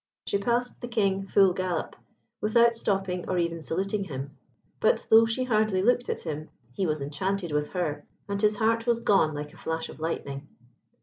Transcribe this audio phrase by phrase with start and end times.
[0.25, 1.95] She passed the King full gallop,
[2.41, 4.35] without stopping or even saluting him;
[4.79, 8.87] but though she hardly looked at him, he was enchanted with her, and his heart
[8.87, 10.47] was gone like a flash of lightning.